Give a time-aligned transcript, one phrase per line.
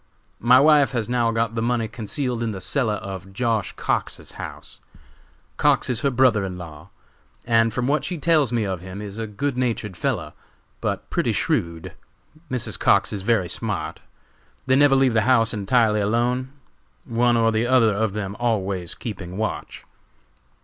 [0.39, 3.73] "My wife has now got the money concealed in the cellar of Josh.
[3.73, 4.79] Cox's house.
[5.57, 6.89] Cox is her brother in law,
[7.45, 10.33] and from what she tells me of him is a good natured fellow,
[10.81, 11.93] but pretty shrewd.
[12.49, 12.79] Mrs.
[12.79, 13.99] Cox is very smart.
[14.65, 16.51] They never leave the house entirely alone,
[17.05, 19.85] one or the other of them always keeping watch.